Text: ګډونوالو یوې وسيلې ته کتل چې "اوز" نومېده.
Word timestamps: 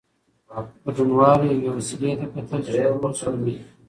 ګډونوالو 0.83 1.45
یوې 1.53 1.69
وسيلې 1.77 2.11
ته 2.19 2.25
کتل 2.33 2.59
چې 2.69 2.79
"اوز" 2.89 3.15
نومېده. 3.23 3.63